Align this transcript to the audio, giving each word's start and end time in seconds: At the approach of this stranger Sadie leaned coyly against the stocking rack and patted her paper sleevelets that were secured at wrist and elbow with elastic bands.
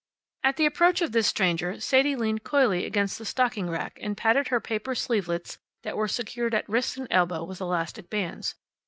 At 0.43 0.57
the 0.57 0.65
approach 0.65 1.03
of 1.03 1.11
this 1.11 1.27
stranger 1.27 1.79
Sadie 1.79 2.15
leaned 2.15 2.43
coyly 2.43 2.87
against 2.87 3.19
the 3.19 3.23
stocking 3.23 3.69
rack 3.69 3.99
and 4.01 4.17
patted 4.17 4.47
her 4.47 4.59
paper 4.59 4.95
sleevelets 4.95 5.59
that 5.83 5.95
were 5.95 6.07
secured 6.07 6.55
at 6.55 6.67
wrist 6.67 6.97
and 6.97 7.05
elbow 7.11 7.43
with 7.43 7.61
elastic 7.61 8.09
bands. 8.09 8.55